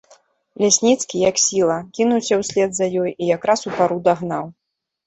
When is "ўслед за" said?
2.45-2.91